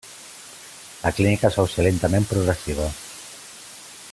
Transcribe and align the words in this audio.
La 1.03 1.11
clínica 1.17 1.51
sol 1.57 1.69
ser 1.73 1.85
lentament 1.89 2.25
progressiva. 2.33 2.89